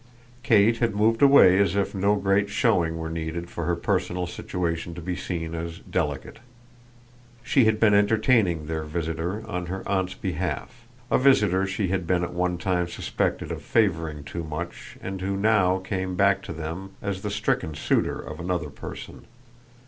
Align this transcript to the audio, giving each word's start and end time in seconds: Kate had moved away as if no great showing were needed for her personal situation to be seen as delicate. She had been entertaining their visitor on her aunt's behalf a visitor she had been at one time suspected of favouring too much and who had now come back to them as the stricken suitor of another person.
Kate 0.41 0.79
had 0.79 0.95
moved 0.95 1.21
away 1.21 1.59
as 1.59 1.75
if 1.75 1.93
no 1.93 2.15
great 2.15 2.49
showing 2.49 2.97
were 2.97 3.07
needed 3.07 3.51
for 3.51 3.65
her 3.65 3.75
personal 3.75 4.25
situation 4.25 4.95
to 4.95 4.99
be 4.99 5.15
seen 5.15 5.53
as 5.53 5.77
delicate. 5.81 6.39
She 7.43 7.65
had 7.65 7.79
been 7.79 7.93
entertaining 7.93 8.65
their 8.65 8.81
visitor 8.81 9.47
on 9.47 9.67
her 9.67 9.87
aunt's 9.87 10.15
behalf 10.15 10.87
a 11.11 11.19
visitor 11.19 11.67
she 11.67 11.89
had 11.89 12.07
been 12.07 12.23
at 12.23 12.33
one 12.33 12.57
time 12.57 12.87
suspected 12.87 13.51
of 13.51 13.61
favouring 13.61 14.23
too 14.23 14.43
much 14.43 14.97
and 15.03 15.21
who 15.21 15.33
had 15.33 15.39
now 15.39 15.77
come 15.85 16.15
back 16.15 16.41
to 16.45 16.51
them 16.51 16.93
as 16.99 17.21
the 17.21 17.29
stricken 17.29 17.75
suitor 17.75 18.17
of 18.19 18.39
another 18.39 18.71
person. 18.71 19.25